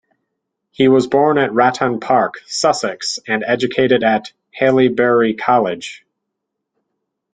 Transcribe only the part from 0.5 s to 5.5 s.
He was born at Ratton Park, Sussex, and educated at Haileybury